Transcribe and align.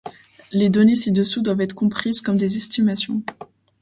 Les 0.51 0.69
données 0.71 0.95
ci-dessous 0.95 1.43
doivent 1.43 1.61
être 1.61 1.75
comprises 1.75 2.21
comme 2.21 2.37
des 2.37 2.57
estimations. 2.57 3.21